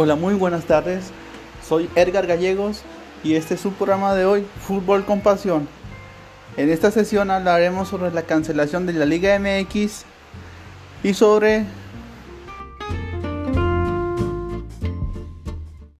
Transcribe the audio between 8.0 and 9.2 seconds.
la cancelación de la